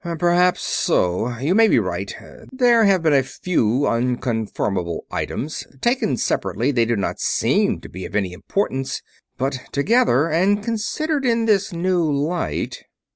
"Perhaps 0.17 0.63
so.... 0.63 1.37
You 1.37 1.53
may 1.53 1.67
be 1.67 1.77
right.... 1.77 2.11
There 2.51 2.85
have 2.85 3.03
been 3.03 3.13
a 3.13 3.21
few 3.21 3.81
nonconformable 3.83 5.01
items. 5.11 5.67
Taken 5.79 6.17
separately, 6.17 6.71
they 6.71 6.85
did 6.85 6.97
not 6.97 7.19
seem 7.19 7.79
to 7.81 7.87
be 7.87 8.07
of 8.07 8.15
any 8.15 8.33
importance; 8.33 9.03
but 9.37 9.59
together, 9.71 10.27
and 10.27 10.63
considered 10.63 11.23
in 11.23 11.45
this 11.45 11.71
new 11.71 12.01
light...." 12.11 12.81